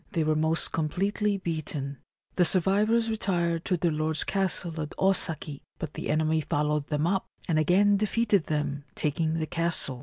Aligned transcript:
They 0.13 0.23
were 0.23 0.35
most 0.35 0.71
completely 0.71 1.37
beaten. 1.37 1.99
The 2.35 2.43
survivors 2.43 3.07
retired 3.07 3.65
to 3.65 3.77
their 3.77 3.91
lord's 3.91 4.23
castle 4.23 4.81
at 4.81 4.95
Osaki; 4.97 5.61
but 5.77 5.93
the 5.93 6.09
enemy 6.09 6.41
followed 6.41 6.87
them 6.87 7.05
up, 7.05 7.27
and 7.47 7.59
again 7.59 7.97
defeated 7.97 8.45
them, 8.47 8.83
taking 8.95 9.35
the 9.35 9.45
castle. 9.45 9.99